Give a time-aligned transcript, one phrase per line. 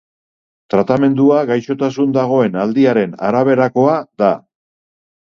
[0.73, 4.35] Tratamendua gaixotasun dagoen aldiaren araberakoa da.